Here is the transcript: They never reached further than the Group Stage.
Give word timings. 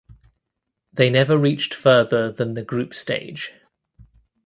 They 0.91 1.11
never 1.11 1.37
reached 1.37 1.75
further 1.75 2.31
than 2.31 2.55
the 2.55 2.63
Group 2.63 2.95
Stage. 2.95 3.51